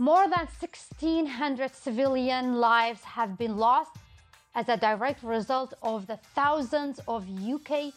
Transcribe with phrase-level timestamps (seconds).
[0.00, 3.90] More than 1,600 civilian lives have been lost
[4.54, 7.92] as a direct result of the thousands of UK,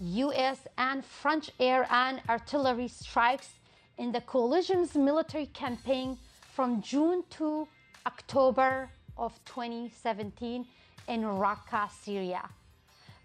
[0.00, 3.50] US, and French air and artillery strikes
[3.98, 6.16] in the coalition's military campaign
[6.54, 7.68] from June to
[8.06, 8.88] October
[9.18, 10.64] of 2017
[11.08, 12.48] in Raqqa, Syria.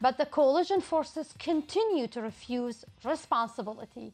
[0.02, 4.12] But the coalition forces continue to refuse responsibility.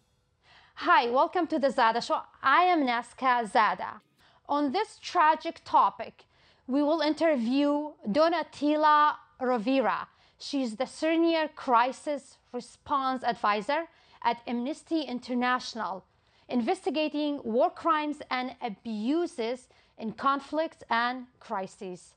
[0.80, 2.20] Hi, welcome to the Zada Show.
[2.44, 4.02] I am Naska Zada.
[4.50, 6.26] On this tragic topic,
[6.68, 10.08] we will interview Donatella Rovera.
[10.38, 13.88] She's the senior crisis response advisor
[14.22, 16.04] at Amnesty International,
[16.50, 22.16] investigating war crimes and abuses in conflicts and crises.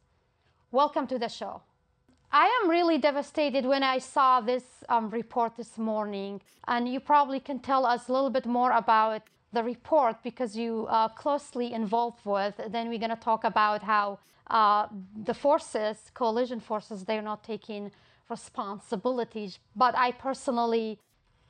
[0.73, 1.63] Welcome to the show.
[2.31, 7.41] I am really devastated when I saw this um, report this morning, and you probably
[7.41, 9.23] can tell us a little bit more about
[9.55, 12.55] the report because you are closely involved with.
[12.69, 14.19] Then we're going to talk about how
[14.51, 14.89] uh,
[15.25, 17.91] the forces, coalition forces, they're not taking
[18.29, 19.59] responsibilities.
[19.75, 20.99] But I personally,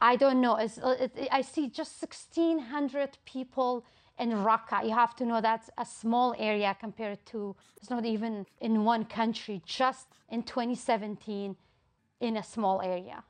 [0.01, 0.57] I don't know.
[0.57, 3.85] It's, it, I see just 1,600 people
[4.19, 4.85] in Raqqa.
[4.85, 9.05] You have to know that's a small area compared to, it's not even in one
[9.05, 11.57] country, just in 2017
[12.21, 13.23] in a small area.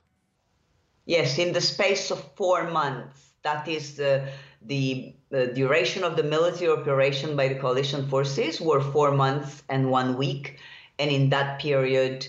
[1.04, 3.24] Yes, in the space of four months.
[3.42, 4.28] That is the,
[4.62, 9.90] the, the duration of the military operation by the coalition forces were four months and
[9.90, 10.58] one week.
[10.98, 12.26] And in that period,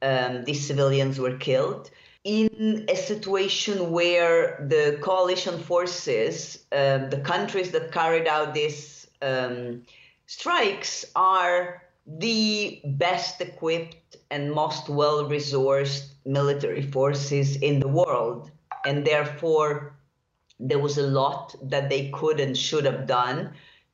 [0.00, 1.90] um, these civilians were killed
[2.24, 9.82] in a situation where the coalition forces, uh, the countries that carried out these um,
[10.26, 18.50] strikes, are the best equipped and most well resourced military forces in the world.
[18.84, 19.94] And therefore,
[20.58, 23.52] there was a lot that they could and should have done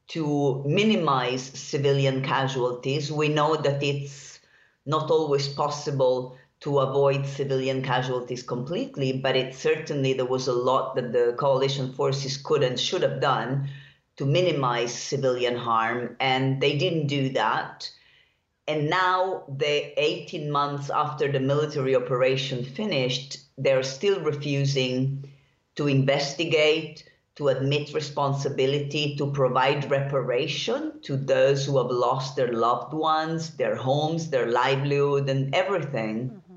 [0.08, 3.12] to minimize civilian casualties.
[3.12, 4.40] We know that it's
[4.86, 10.96] not always possible to avoid civilian casualties completely, but it certainly there was a lot
[10.96, 13.68] that the coalition forces could and should have done
[14.16, 17.88] to minimize civilian harm, and they didn't do that.
[18.66, 25.32] And now, the 18 months after the military operation finished, they're still refusing
[25.76, 32.92] to investigate, to admit responsibility, to provide reparation to those who have lost their loved
[32.92, 36.28] ones, their homes, their livelihood, and everything.
[36.28, 36.47] Hmm.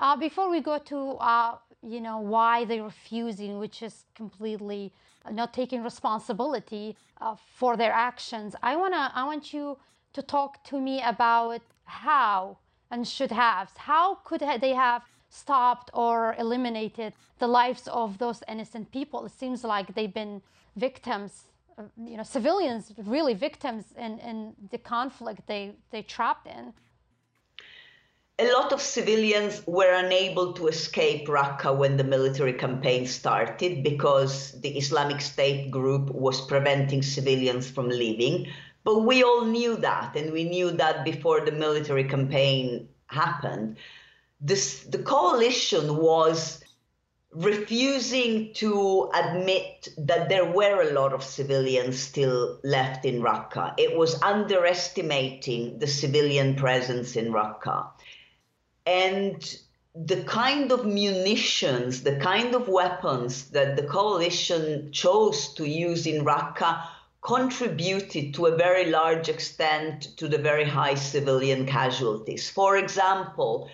[0.00, 4.92] Uh, before we go to, uh, you know, why they're refusing, which is completely
[5.30, 9.76] not taking responsibility uh, for their actions, I wanna, I want you
[10.14, 12.56] to talk to me about how
[12.90, 18.90] and should have, how could they have stopped or eliminated the lives of those innocent
[18.90, 19.26] people?
[19.26, 20.40] It seems like they've been
[20.76, 21.44] victims
[21.78, 26.72] uh, you know, civilians really victims in, in the conflict they they trapped in
[28.40, 34.58] a lot of civilians were unable to escape Raqqa when the military campaign started because
[34.62, 38.46] the Islamic State group was preventing civilians from leaving.
[38.82, 43.76] But we all knew that, and we knew that before the military campaign happened.
[44.40, 46.64] This, the coalition was
[47.32, 53.74] refusing to admit that there were a lot of civilians still left in Raqqa.
[53.76, 57.90] It was underestimating the civilian presence in Raqqa
[58.86, 59.58] and
[59.94, 66.24] the kind of munitions, the kind of weapons that the coalition chose to use in
[66.24, 66.82] Raqqa
[67.22, 72.48] contributed to a very large extent to the very high civilian casualties.
[72.48, 73.68] For example,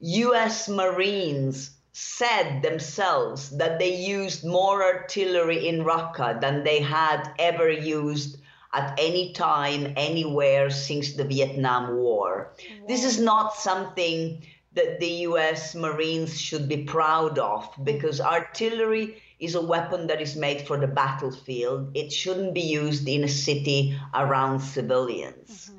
[0.00, 7.70] US Marines said themselves that they used more artillery in Raqqa than they had ever
[7.70, 8.38] used
[8.76, 12.52] at any time, anywhere since the Vietnam War.
[12.58, 12.86] Wow.
[12.86, 19.54] This is not something that the US Marines should be proud of because artillery is
[19.54, 21.90] a weapon that is made for the battlefield.
[21.94, 25.70] It shouldn't be used in a city around civilians.
[25.70, 25.78] Mm-hmm.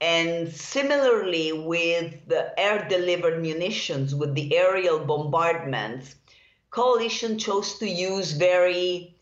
[0.00, 6.16] And similarly, with the air delivered munitions, with the aerial bombardments,
[6.70, 9.16] coalition chose to use very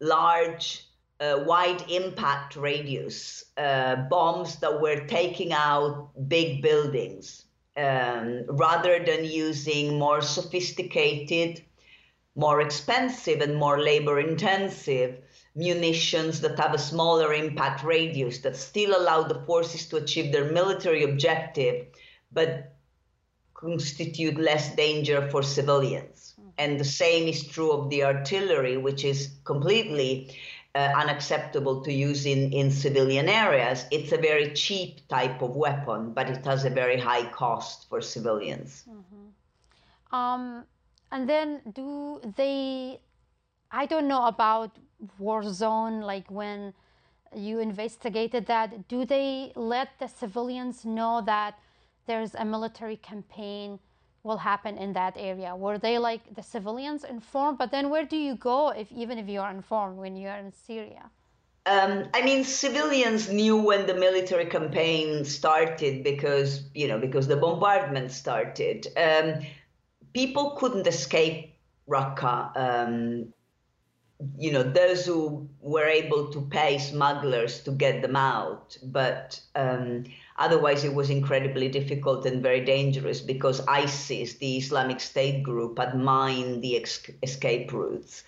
[0.00, 0.85] large,
[1.20, 7.44] uh, wide impact radius uh, bombs that were taking out big buildings
[7.76, 11.62] um, rather than using more sophisticated,
[12.34, 15.16] more expensive, and more labor intensive
[15.54, 20.52] munitions that have a smaller impact radius that still allow the forces to achieve their
[20.52, 21.86] military objective,
[22.30, 22.76] but
[23.54, 26.34] constitute less danger for civilians.
[26.38, 26.52] Mm.
[26.58, 30.36] And the same is true of the artillery, which is completely
[30.76, 33.86] uh, unacceptable to use in, in civilian areas.
[33.90, 38.00] It's a very cheap type of weapon, but it has a very high cost for
[38.02, 38.84] civilians.
[38.88, 40.14] Mm-hmm.
[40.14, 40.64] Um,
[41.12, 43.00] and then, do they?
[43.70, 44.70] I don't know about
[45.18, 46.74] war zone, like when
[47.34, 48.88] you investigated that.
[48.88, 51.58] Do they let the civilians know that
[52.06, 53.78] there's a military campaign?
[54.26, 55.54] Will happen in that area?
[55.54, 57.58] Were they like the civilians informed?
[57.58, 60.38] But then where do you go if even if you are informed when you are
[60.38, 61.04] in Syria?
[61.66, 67.36] Um, I mean, civilians knew when the military campaign started because you know because the
[67.36, 68.86] bombardment started.
[68.96, 69.28] Um,
[70.12, 71.56] people couldn't escape
[71.88, 72.36] Raqqa.
[72.56, 73.32] Um,
[74.38, 80.04] you know, those who were able to pay smugglers to get them out, but um,
[80.38, 85.98] Otherwise, it was incredibly difficult and very dangerous because ISIS, the Islamic State group, had
[85.98, 88.24] mined the ex- escape routes.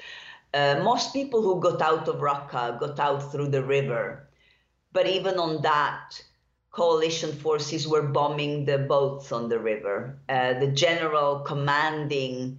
[0.54, 4.28] Uh, most people who got out of Raqqa got out through the river.
[4.92, 6.22] But even on that,
[6.70, 10.18] coalition forces were bombing the boats on the river.
[10.28, 12.58] Uh, the general commanding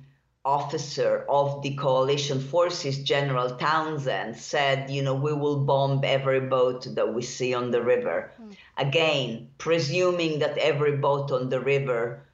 [0.49, 6.87] officer of the coalition forces, General Townsend, said, you know, we will bomb every boat
[6.95, 8.31] that we see on the river.
[8.41, 8.55] Mm.
[8.77, 12.25] Again, presuming that every boat on the river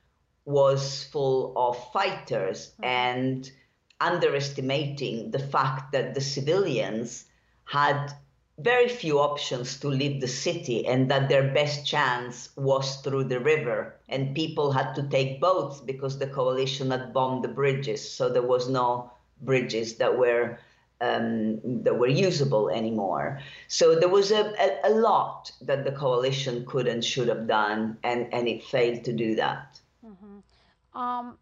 [0.46, 2.86] was full of fighters mm.
[2.86, 3.52] and
[4.00, 7.26] underestimating the fact that the civilians
[7.66, 8.14] had
[8.58, 13.40] very few options to leave the city and that their best chance was through the
[13.40, 13.96] river.
[14.08, 18.10] And people had to take boats because the coalition had bombed the bridges.
[18.10, 19.12] So there was no
[19.42, 20.60] bridges that were
[21.02, 23.42] um, that were usable anymore.
[23.68, 27.98] So there was a, a, a, lot that the coalition could and should have done
[28.02, 29.78] and, and it failed to do that.
[30.06, 30.98] Mm-hmm.
[30.98, 31.38] um,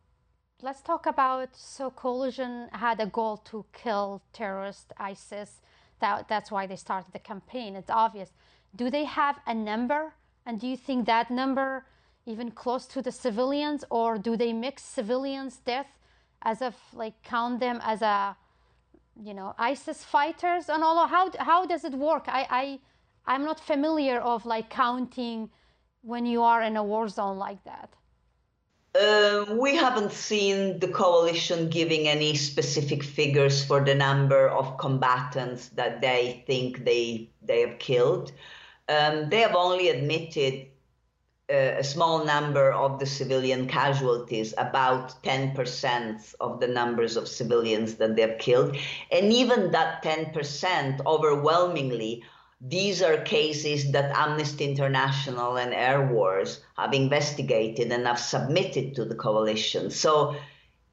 [0.61, 5.61] let's talk about so coalition had a goal to kill terrorist isis
[6.03, 7.75] that, that's why they started the campaign.
[7.75, 8.29] It's obvious.
[8.75, 10.01] Do they have a number?
[10.45, 11.85] And do you think that number
[12.25, 15.91] even close to the civilians, or do they mix civilians' death
[16.41, 18.35] as if like count them as a,
[19.27, 21.07] you know, ISIS fighters and all?
[21.07, 22.25] How how does it work?
[22.27, 22.79] I I
[23.33, 25.49] I'm not familiar of like counting
[26.01, 27.89] when you are in a war zone like that.
[28.95, 35.69] Um, we haven't seen the coalition giving any specific figures for the number of combatants
[35.69, 38.31] that they think they they have killed.
[38.87, 40.67] Um, they have only admitted
[41.49, 47.95] uh, a small number of the civilian casualties, about 10% of the numbers of civilians
[47.95, 48.77] that they have killed.
[49.11, 52.23] And even that 10% overwhelmingly
[52.65, 59.03] these are cases that Amnesty International and Air Wars have investigated and have submitted to
[59.03, 59.91] the coalition.
[59.91, 60.37] So,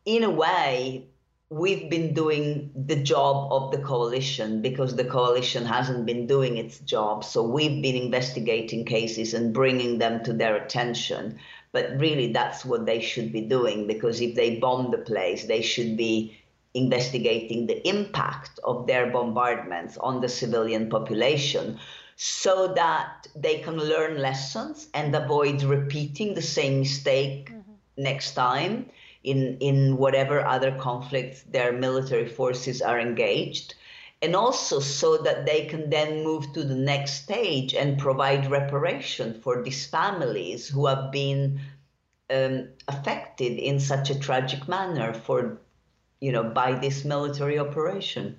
[0.04, 1.06] in a way,
[1.48, 6.80] we've been doing the job of the coalition because the coalition hasn't been doing its
[6.80, 7.22] job.
[7.22, 11.38] So, we've been investigating cases and bringing them to their attention.
[11.70, 15.62] But really, that's what they should be doing because if they bomb the place, they
[15.62, 16.36] should be
[16.74, 21.78] investigating the impact of their bombardments on the civilian population
[22.16, 27.72] so that they can learn lessons and avoid repeating the same mistake mm-hmm.
[27.96, 28.86] next time
[29.24, 33.74] in, in whatever other conflicts their military forces are engaged.
[34.22, 39.40] And also so that they can then move to the next stage and provide reparation
[39.40, 41.58] for these families who have been
[42.28, 45.58] um, affected in such a tragic manner for
[46.20, 48.36] you know, by this military operation?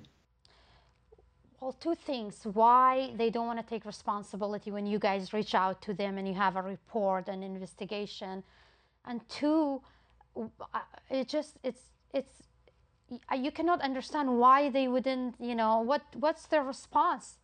[1.60, 2.40] Well, two things.
[2.44, 6.26] Why they don't want to take responsibility when you guys reach out to them and
[6.26, 8.42] you have a report and investigation,
[9.04, 9.80] and two,
[10.36, 12.42] uh, it just it's it's
[13.36, 15.36] you cannot understand why they wouldn't.
[15.40, 17.38] You know what what's their response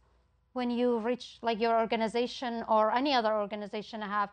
[0.53, 4.31] when you reach like your organization or any other organization have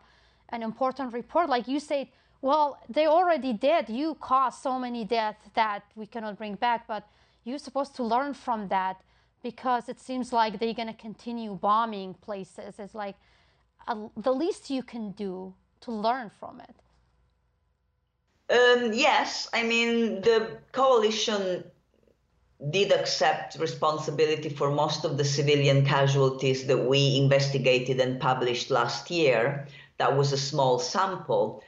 [0.48, 2.10] an important report like you say
[2.42, 3.88] well, they already did.
[3.88, 7.08] You caused so many deaths that we cannot bring back, but
[7.44, 9.00] you're supposed to learn from that
[9.42, 12.74] because it seems like they're going to continue bombing places.
[12.78, 13.16] It's like
[13.86, 16.76] uh, the least you can do to learn from it.
[18.48, 21.64] Um, yes, I mean, the coalition
[22.70, 29.10] did accept responsibility for most of the civilian casualties that we investigated and published last
[29.10, 29.66] year.
[29.98, 31.62] That was a small sample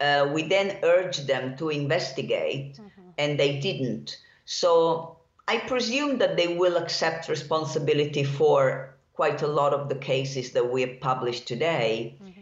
[0.00, 3.10] uh, we then urged them to investigate, mm-hmm.
[3.18, 4.18] and they didn't.
[4.44, 10.52] So I presume that they will accept responsibility for quite a lot of the cases
[10.52, 12.18] that we have published today.
[12.22, 12.32] Mm-hmm.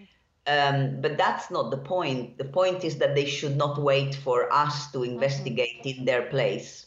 [0.46, 2.36] Um, but that's not the point.
[2.36, 5.12] The point is that they should not wait for us to mm-hmm.
[5.12, 6.00] investigate mm-hmm.
[6.00, 6.86] in their place.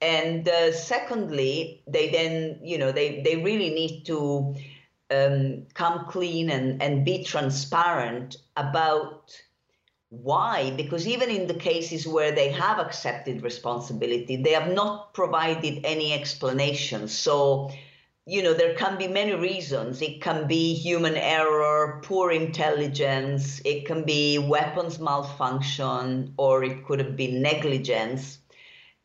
[0.00, 4.54] And uh, secondly, they then, you know, they, they really need to
[5.10, 9.34] um, come clean and, and be transparent about
[10.10, 10.70] why?
[10.76, 16.12] Because even in the cases where they have accepted responsibility, they have not provided any
[16.12, 17.08] explanation.
[17.08, 17.72] So,
[18.24, 20.00] you know, there can be many reasons.
[20.02, 27.00] It can be human error, poor intelligence, it can be weapons malfunction, or it could
[27.00, 28.38] have been negligence.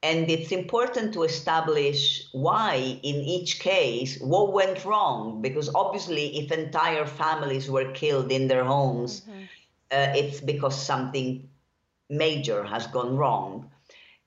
[0.03, 5.41] And it's important to establish why, in each case, what went wrong.
[5.41, 9.43] Because obviously, if entire families were killed in their homes, mm-hmm
[9.91, 11.49] uh, it's because something
[12.09, 13.69] major has gone wrong.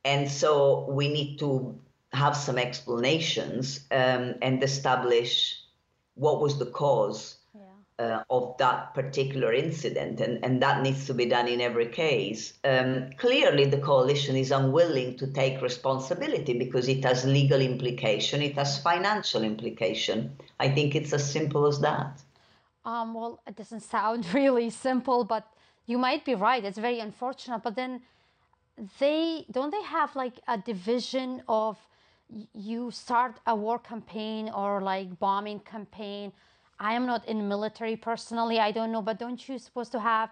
[0.04, 1.78] And so we need to
[2.12, 5.60] have some explanations um, and establish
[6.14, 7.62] what was the cause yeah.
[7.98, 10.20] uh, of that particular incident.
[10.20, 12.52] And, and that needs to be done in every case.
[12.62, 18.54] Um, clearly, the coalition is unwilling to take responsibility because it has legal implication, it
[18.54, 20.36] has financial implication.
[20.60, 22.22] I think it's as simple as that.
[22.84, 25.53] Um, well, it doesn't sound really simple, but
[25.86, 26.64] you might be right.
[26.64, 27.62] It's very unfortunate.
[27.62, 28.00] But then
[28.98, 31.78] they don't they have like a division of
[32.54, 36.32] you start a war campaign or like bombing campaign.
[36.80, 38.58] I am not in military personally.
[38.58, 40.30] I don't know, but don't you supposed to have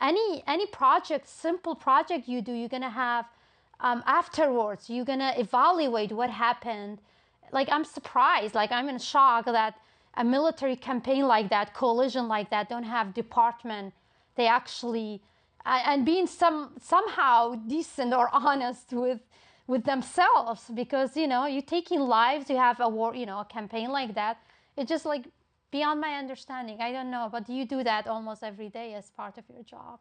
[0.00, 2.52] any any project, simple project you do?
[2.52, 3.26] You're gonna have
[3.80, 4.88] um, afterwards.
[4.88, 6.98] You're gonna evaluate what happened.
[7.52, 8.54] Like I'm surprised.
[8.54, 9.74] Like I'm in shock that
[10.14, 13.94] a military campaign like that, coalition like that, don't have department
[14.40, 15.22] they actually
[15.64, 19.20] and being some somehow decent or honest with
[19.66, 23.44] with themselves because you know you're taking lives you have a war you know a
[23.44, 24.38] campaign like that
[24.76, 25.26] it's just like
[25.70, 26.78] beyond my understanding.
[26.80, 29.98] I don't know but you do that almost every day as part of your job?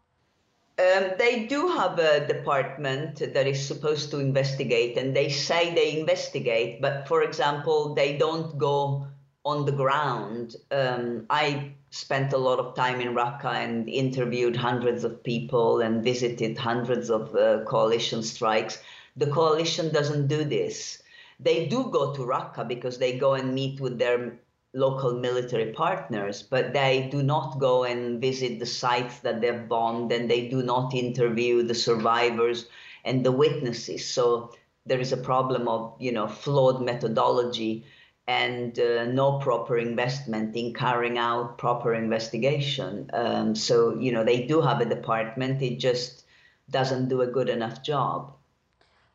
[0.79, 5.99] Um, they do have a department that is supposed to investigate and they say they
[5.99, 9.05] investigate but for example they don't go
[9.45, 15.03] on the ground um, i spent a lot of time in Raqqa and interviewed hundreds
[15.03, 18.81] of people and visited hundreds of uh, coalition strikes.
[19.17, 21.01] The coalition doesn't do this.
[21.39, 24.39] They do go to Raqqa because they go and meet with their
[24.73, 30.11] local military partners, but they do not go and visit the sites that they've bombed
[30.11, 32.67] and they do not interview the survivors
[33.03, 34.05] and the witnesses.
[34.05, 34.53] So
[34.85, 37.85] there is a problem of, you know, flawed methodology
[38.29, 43.09] and uh, no proper investment in carrying out proper investigation.
[43.11, 46.25] Um, so, you know, they do have a department, it just
[46.69, 48.19] doesn't do a good enough job.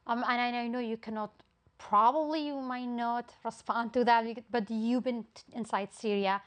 [0.08, 1.30] Um, and I know you cannot,
[1.78, 6.42] probably you might not respond to that, but you've been inside Syria.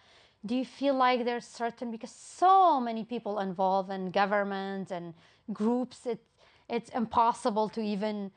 [0.46, 5.14] Do you feel like there's certain, because so many people involved in government and
[5.54, 6.22] groups, it,
[6.68, 8.32] it's impossible to even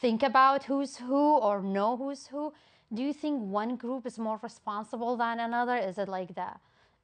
[0.00, 2.52] think about who's who or know who's who
[2.92, 5.76] do you think one group is more responsible than another?
[5.76, 6.48] Is it like the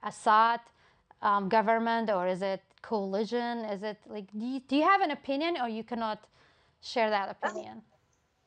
[0.02, 0.60] Assad
[1.22, 3.64] um, government or is it coalition?
[3.64, 6.26] Is it like, do you, do you have an opinion or you cannot
[6.80, 7.82] share that opinion?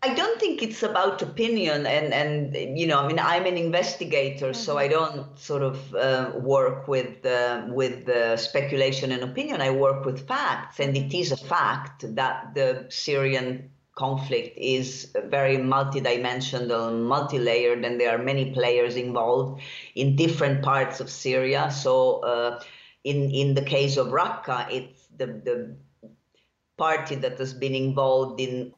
[0.02, 4.52] I don't think it's about opinion, and and you know, I mean, I'm an investigator,
[4.52, 4.64] mm-hmm.
[4.64, 9.60] so I don't sort of uh, work with uh, with uh, speculation and opinion.
[9.60, 15.58] I work with facts, and it is a fact that the Syrian conflict is very
[15.58, 19.62] multidimensional, multi-layered, and there are many players involved
[19.96, 21.70] in different parts of Syria.
[21.72, 21.94] So,
[22.34, 22.64] uh,
[23.04, 25.58] in in the case of Raqqa, it's the the
[26.78, 28.74] party that has been involved in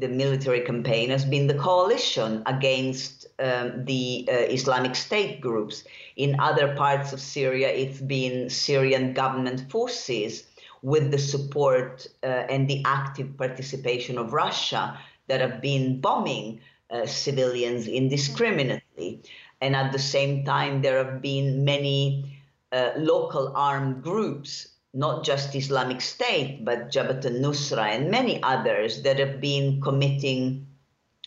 [0.00, 5.84] the military campaign has been the coalition against um, the uh, Islamic State groups.
[6.16, 10.44] In other parts of Syria, it's been Syrian government forces
[10.84, 16.60] with the support uh, and the active participation of Russia that have been bombing
[16.90, 19.22] uh, civilians indiscriminately.
[19.62, 22.38] And at the same time, there have been many
[22.70, 29.18] uh, local armed groups, not just Islamic State, but Jabhat al-Nusra and many others that
[29.18, 30.66] have been committing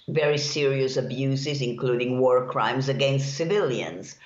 [0.08, 4.18] very serious abuses, including war crimes against civilians.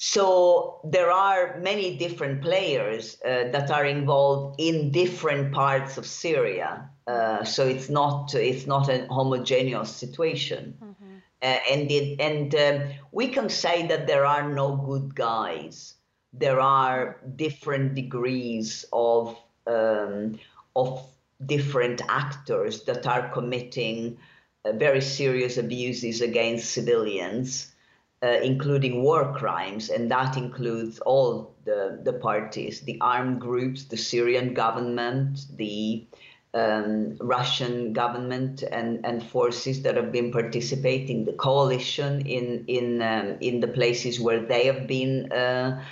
[0.00, 6.88] So there are many different players uh, that are involved in different parts of Syria.
[7.08, 11.16] Uh, so it's not it's not a homogeneous situation, mm-hmm.
[11.42, 15.94] uh, and it, and um, we can say that there are no good guys.
[16.32, 19.36] There are different degrees of
[19.66, 20.38] um,
[20.76, 21.02] of
[21.44, 24.18] different actors that are committing
[24.64, 27.72] uh, very serious abuses against civilians
[28.22, 33.96] uh, including war crimes, and that includes all the, the parties, the armed groups, the
[33.96, 36.06] Syrian government, the
[36.54, 43.36] um, Russian government and, and forces that have been participating, the coalition in in um,
[43.40, 45.84] in the places where they have been uh,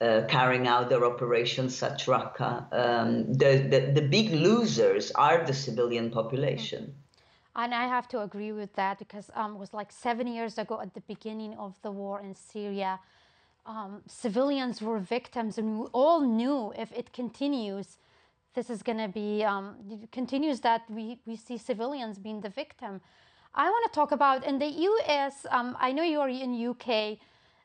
[0.00, 2.72] uh, carrying out their operations, such Raqqa.
[2.72, 6.94] Um, the, the the big losers are the civilian population.
[7.56, 10.80] And I have to agree with that because um, it was like seven years ago
[10.80, 12.98] at the beginning of the war in Syria.
[13.66, 17.98] Um, civilians were victims, and we all knew if it continues,
[18.54, 19.76] this is going to be um,
[20.12, 23.00] continues that we, we see civilians being the victim.
[23.54, 25.46] I want to talk about in the U.S.
[25.50, 27.18] Um, I know you are in UK.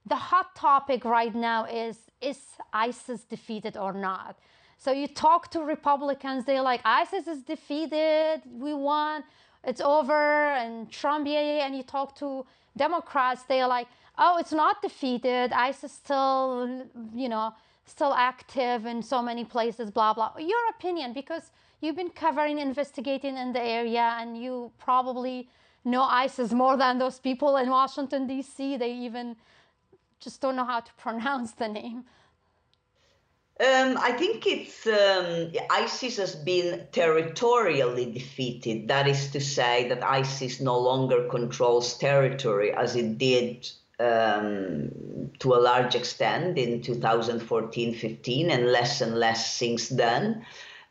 [0.06, 2.40] The hot topic right now is is
[2.74, 4.38] ISIS defeated or not?
[4.78, 9.24] So you talk to Republicans, they're like, ISIS is defeated, we won,
[9.64, 11.28] it's over, and Trump.
[11.28, 12.46] And you talk to
[12.78, 13.88] Democrats, they're like,
[14.18, 16.86] oh, it's not defeated, ISIS still,
[17.16, 17.54] you know,
[17.86, 20.32] still active in so many places, blah, blah.
[20.38, 21.52] Your opinion, because
[21.82, 25.50] you've been covering, investigating in the area, and you probably
[25.86, 28.78] know ISIS more than those people in Washington, D.C.
[28.78, 29.36] They even
[30.20, 32.04] just don't know how to pronounce the name.
[33.62, 38.88] Um, I think it's um, ISIS has been territorially defeated.
[38.88, 45.56] That is to say that ISIS no longer controls territory as it did um, to
[45.56, 50.46] a large extent in 2014 15 and less and less since then.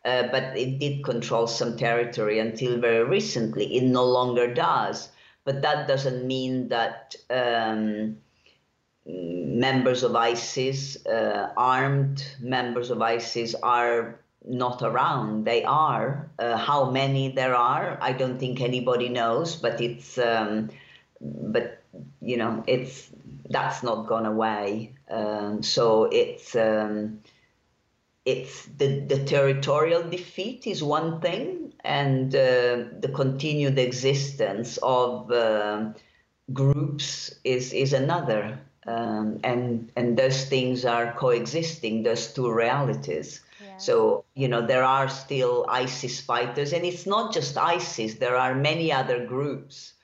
[0.04, 3.78] Uh, but it did control some territory until very recently.
[3.78, 5.08] It no longer does.
[5.44, 8.18] But that doesn't mean that um,
[9.08, 15.44] members of ISIS, uh, armed members of ISIS, are not around.
[15.44, 16.30] They are.
[16.38, 19.56] Uh, how many there are, I don't think anybody knows.
[19.56, 20.70] But it's, um,
[21.20, 21.82] but
[22.20, 23.10] you know, it's
[23.48, 24.92] that's not gone away.
[25.10, 27.20] Um, so it's um,
[28.24, 35.92] it's the the territorial defeat is one thing, and uh, the continued existence of uh,
[36.52, 38.58] groups is is another.
[38.86, 43.40] Um, and and those things are coexisting, those two realities.
[43.78, 48.14] So you know there are still ISIS fighters, and it's not just ISIS.
[48.14, 49.94] There are many other groups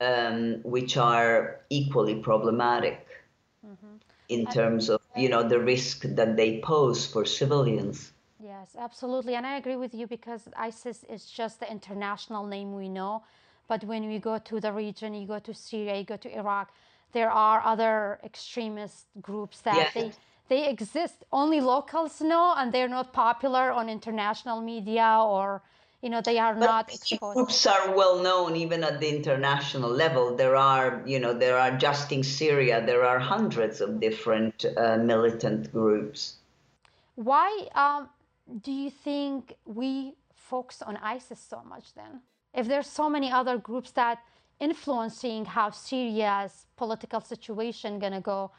[0.00, 3.06] um, which are equally problematic
[3.66, 3.96] mm-hmm.
[4.28, 8.12] in terms of you know the risk that they pose for civilians.
[8.40, 12.88] Yes, absolutely, and I agree with you because ISIS is just the international name we
[12.88, 13.24] know,
[13.66, 16.72] but when we go to the region, you go to Syria, you go to Iraq,
[17.12, 20.12] there are other extremist groups that they
[20.48, 21.24] they exist.
[21.30, 25.62] Only locals know, and they're not popular on international media or
[26.02, 27.34] you know they are but not exposed.
[27.34, 31.76] groups are well known even at the international level there are you know there are
[31.76, 36.36] just in syria there are hundreds of different uh, militant groups
[37.16, 38.08] why um,
[38.62, 42.20] do you think we focus on isis so much then
[42.54, 44.18] if there's so many other groups that
[44.60, 48.50] influencing how Syria's political situation gonna go,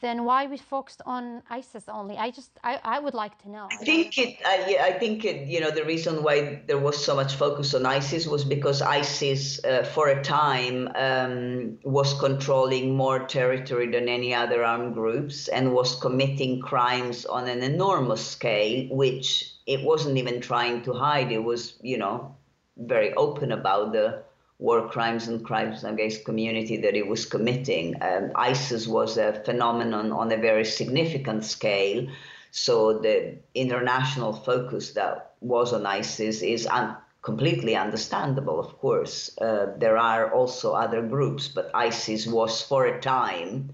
[0.00, 2.16] then why we focused on ISIS only?
[2.16, 3.68] I just I, I would like to know.
[3.70, 7.14] I think it I, I think it you know the reason why there was so
[7.14, 13.20] much focus on ISIS was because ISIS uh, for a time um, was controlling more
[13.20, 19.52] territory than any other armed groups and was committing crimes on an enormous scale, which
[19.66, 21.30] it wasn't even trying to hide.
[21.30, 22.34] It was you know
[22.76, 24.24] very open about the
[24.64, 27.94] war crimes and crimes against community that it was committing.
[28.00, 32.08] Um, ISIS was a phenomenon on a very significant scale.
[32.50, 39.36] So the international focus that was on ISIS is un- completely understandable, of course.
[39.38, 43.70] Uh, there are also other groups, but ISIS was for a time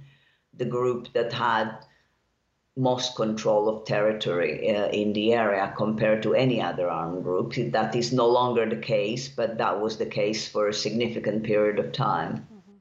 [0.55, 1.87] the group that had
[2.77, 7.55] most control of territory uh, in the area compared to any other armed group.
[7.73, 11.79] That is no longer the case, but that was the case for a significant period
[11.79, 12.47] of time.
[12.53, 12.77] Mm-hmm.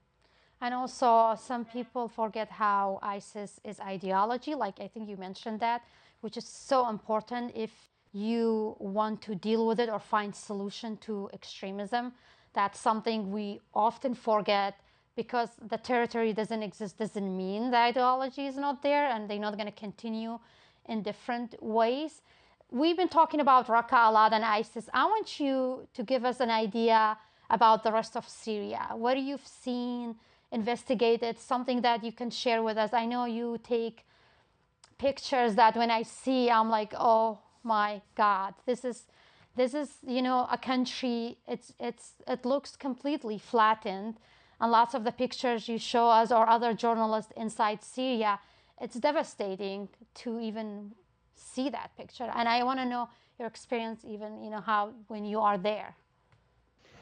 [0.61, 5.81] And also, some people forget how ISIS is ideology, like I think you mentioned that,
[6.21, 7.71] which is so important if
[8.11, 12.13] you want to deal with it or find solution to extremism.
[12.53, 14.79] That's something we often forget
[15.23, 19.55] because the territory doesn't exist doesn't mean the ideology is not there and they're not
[19.59, 20.33] going to continue
[20.91, 22.13] in different ways.
[22.71, 24.85] We've been talking about Raqqa a lot and ISIS.
[24.93, 25.53] I want you
[25.97, 27.17] to give us an idea
[27.49, 28.83] about the rest of Syria.
[28.93, 30.15] What you've seen,
[30.59, 32.91] investigated, something that you can share with us.
[32.93, 33.97] I know you take
[34.97, 38.97] pictures that when I see, I'm like, oh my God, this is
[39.57, 41.39] this is you know a country.
[41.53, 42.05] It's it's
[42.35, 44.15] it looks completely flattened
[44.59, 48.39] and lots of the pictures you show us or other journalists inside Syria,
[48.81, 50.91] it's devastating to even
[51.35, 52.29] see that picture.
[52.35, 55.95] And I want to know your experience, even you know how when you are there?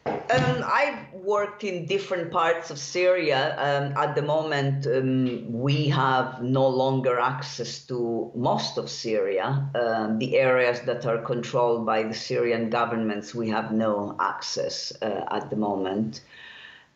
[0.08, 3.56] Um, I've worked in different parts of Syria.
[3.58, 9.70] Um, at the moment, um, we have no longer access to most of Syria.
[9.76, 15.26] Um, the areas that are controlled by the Syrian governments, we have no access uh,
[15.32, 16.22] at the moment.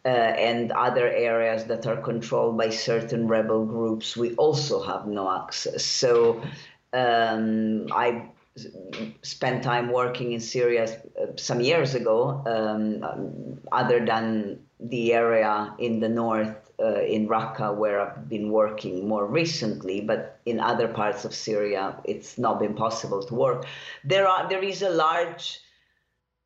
[0.04, 5.30] Uh, and other areas that are controlled by certain rebel groups, we also have no
[5.30, 5.86] access.
[5.86, 6.42] So
[6.92, 8.26] um, I
[9.22, 10.84] spent time working in Syria
[11.22, 17.76] uh, some years ago, um, other than the area in the north uh, in Raqqa
[17.76, 22.74] where I've been working more recently, but in other parts of Syria, it's not been
[22.74, 23.66] possible to work.
[24.04, 25.60] There are there is a large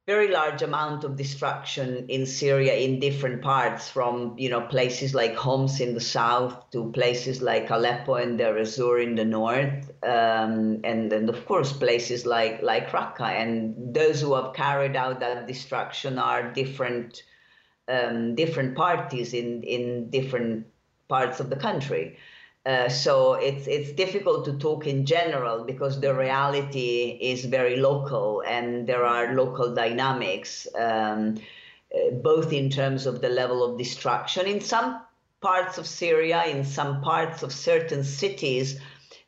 [0.08, 5.36] very large amount of destruction in Syria in different parts, from you know places like
[5.36, 10.82] Homs in the south to places like Aleppo and Deir ez-Zor in the north, um,
[10.84, 13.30] and and of course places like like Raqqa.
[13.42, 17.24] And those who have carried out that destruction are different
[17.88, 20.68] um, different parties in in different
[21.08, 22.18] parts of the country.
[22.66, 28.42] Uh, so it's it's difficult to talk in general because the reality is very local
[28.48, 31.38] and there are local dynamics, um,
[31.94, 35.00] uh, both in terms of the level of destruction in some
[35.42, 38.80] parts of Syria, in some parts of certain cities.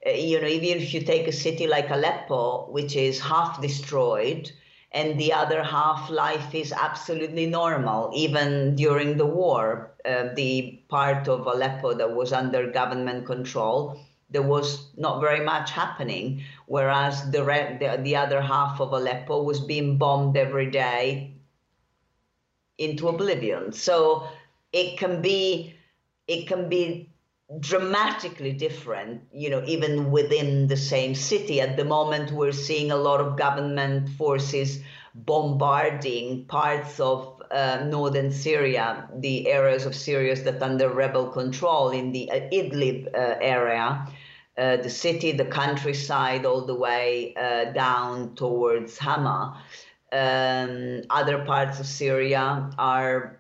[0.04, 4.52] Uh, you know, even if you take a city like Aleppo, which is half destroyed,
[4.91, 9.91] and the other half life is absolutely normal, even during the war.
[10.06, 15.71] Uh, the part of Aleppo that was under government control, there was not very much
[15.71, 21.34] happening, whereas the, re- the, the other half of Aleppo was being bombed every day
[22.78, 23.73] into oblivion.
[23.73, 24.28] So
[24.71, 25.73] it can be
[26.28, 27.10] it can be
[27.60, 31.62] dramatically different, you know, even within the same city.
[31.62, 34.80] At the moment, we're seeing a lot of government forces
[35.16, 42.12] bombarding parts of uh, northern Syria, the areas of Syria that under rebel control in
[42.12, 44.08] the uh, Idlib uh, area.
[44.58, 49.64] Uh, the city, the countryside, all the way uh, down towards Hama.
[50.12, 53.37] Um, other parts of Syria are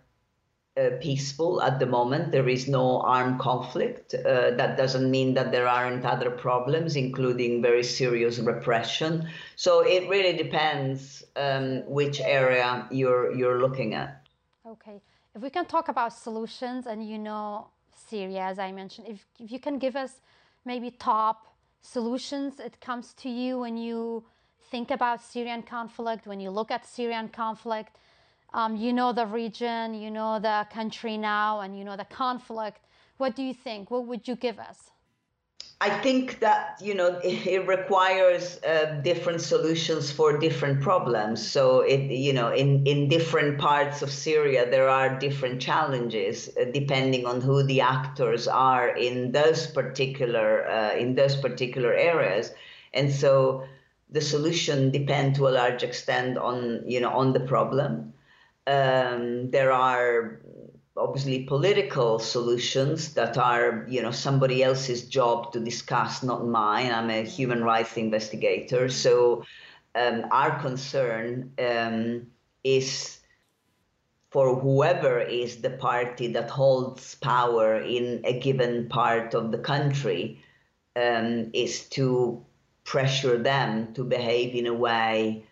[0.77, 2.31] uh, peaceful at the moment.
[2.31, 4.13] There is no armed conflict.
[4.13, 9.27] Uh, that doesn't mean that there aren't other problems, including very serious repression.
[9.55, 14.27] So it really depends um, which area you're you're looking at.
[14.65, 15.01] Okay,
[15.35, 17.67] if we can talk about solutions, and you know
[18.09, 20.21] Syria, as I mentioned, if if you can give us
[20.65, 21.47] maybe top
[21.81, 24.23] solutions, it comes to you when you
[24.71, 27.97] think about Syrian conflict, when you look at Syrian conflict
[28.53, 32.81] um, you know the region, you know the country now, and you know the conflict.
[33.17, 33.91] What do you think?
[33.91, 34.91] What would you give us?
[35.79, 41.45] I think that you know it, requires uh, different solutions for different problems.
[41.47, 46.65] So it you know in in different parts of Syria there are different challenges uh,
[46.73, 52.51] depending on who the actors are in those particular uh, in those particular areas,
[52.93, 53.63] and so
[54.09, 58.13] the solution depend to a large extent on you know on the problem.
[58.67, 60.41] Um, there are
[60.97, 66.91] obviously political solutions that are you know somebody else's job to discuss not mine.
[66.91, 68.89] I'm a human rights investigator.
[68.89, 69.43] So
[69.95, 72.27] um, our concern um,
[72.63, 73.19] is
[74.29, 80.43] for whoever is the party that holds power in a given part of the country
[80.95, 82.43] um, is to
[82.83, 85.46] pressure them to behave in a way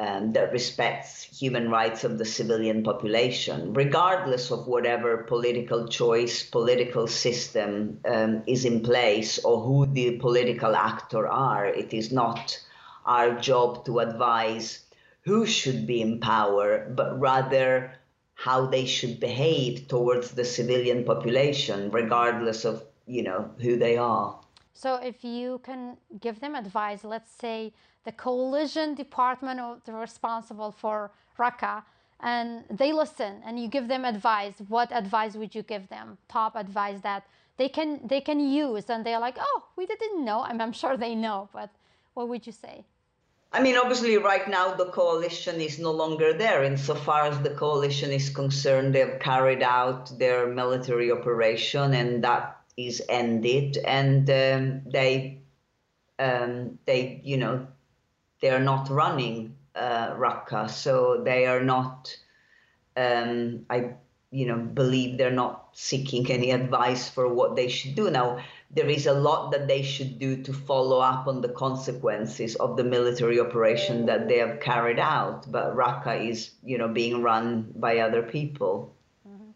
[0.00, 7.06] um, that respects human rights of the civilian population, regardless of whatever political choice, political
[7.06, 11.66] system um, is in place, or who the political actor are.
[11.66, 12.58] It is not
[13.04, 14.80] our job to advise
[15.22, 17.92] who should be in power, but rather
[18.32, 24.39] how they should behave towards the civilian population, regardless of you know who they are.
[24.82, 27.74] So, if you can give them advice, let's say
[28.06, 31.82] the coalition department of the responsible for Raqqa,
[32.20, 34.54] and they listen and you give them advice.
[34.68, 36.16] What advice would you give them?
[36.28, 37.24] Top advice that
[37.58, 40.40] they can they can use, and they're like, oh, we didn't know.
[40.48, 41.68] I'm, I'm sure they know, but
[42.14, 42.84] what would you say?
[43.52, 46.64] I mean, obviously, right now the coalition is no longer there.
[46.64, 53.02] Insofar as the coalition is concerned, they've carried out their military operation, and that is
[53.08, 53.78] ended.
[53.78, 55.40] And um, they,
[56.18, 57.66] um, they, you know,
[58.40, 62.16] they are not running uh, Raqqa, so they are not.
[62.96, 63.94] Um, I
[64.30, 68.38] you know believe they're not seeking any advice for what they should do now.
[68.72, 72.76] there is a lot that they should do to follow up on the consequences of
[72.76, 75.50] the military operation that they have carried out.
[75.50, 78.94] But Raqqa is, you know, being run by other people.
[79.28, 79.50] Mm-hmm.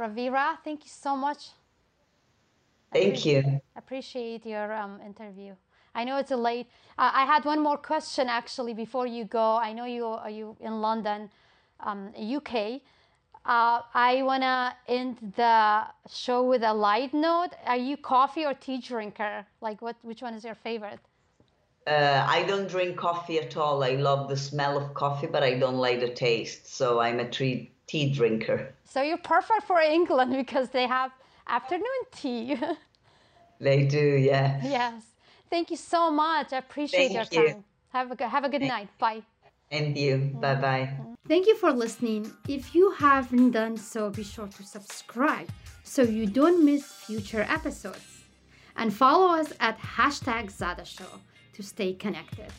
[0.00, 1.50] Rovera, thank you so much.
[3.00, 3.60] Thank you.
[3.76, 5.54] Appreciate your um, interview.
[5.94, 6.66] I know it's a late.
[6.98, 9.56] Uh, I had one more question actually before you go.
[9.56, 11.30] I know you are you in London,
[11.80, 12.82] um, UK.
[13.46, 17.50] Uh, I want to end the show with a light note.
[17.64, 19.46] Are you coffee or tea drinker?
[19.60, 19.96] Like, what?
[20.02, 21.00] Which one is your favorite?
[21.86, 23.84] Uh, I don't drink coffee at all.
[23.84, 26.74] I love the smell of coffee, but I don't like the taste.
[26.74, 28.74] So I'm a tea, tea drinker.
[28.84, 31.12] So you're perfect for England because they have
[31.46, 32.58] afternoon tea.
[33.60, 34.60] they do, yeah.
[34.62, 35.02] Yes.
[35.50, 36.52] Thank you so much.
[36.52, 37.64] I appreciate Thank your time.
[37.92, 38.88] Have a, have a good night.
[38.98, 39.22] Bye.
[39.70, 40.18] And you.
[40.40, 40.90] Bye bye.
[40.92, 41.14] Mm-hmm.
[41.28, 42.30] Thank you for listening.
[42.48, 45.48] If you haven't done so, be sure to subscribe
[45.82, 48.24] so you don't miss future episodes.
[48.76, 51.20] And follow us at hashtag Zada Show
[51.54, 52.52] to stay connected.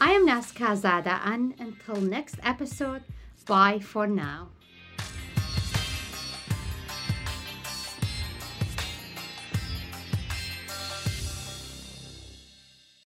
[0.00, 3.02] I am Naska Zada, and until next episode,
[3.46, 4.48] bye for now.